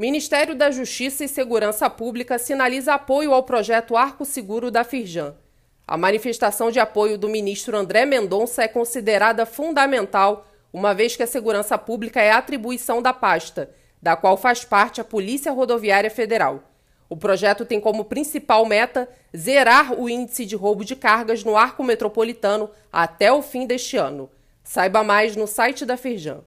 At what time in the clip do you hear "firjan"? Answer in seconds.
4.82-5.34, 25.98-26.38